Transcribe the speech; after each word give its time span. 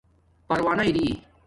پروانہ 0.47 0.83
اری 0.89 1.07